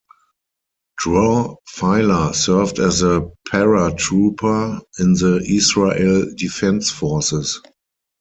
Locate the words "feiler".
1.69-2.33